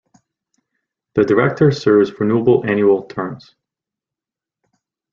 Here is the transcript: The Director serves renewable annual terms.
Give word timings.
The 1.13 1.23
Director 1.25 1.69
serves 1.69 2.19
renewable 2.19 2.65
annual 2.67 3.03
terms. 3.03 3.53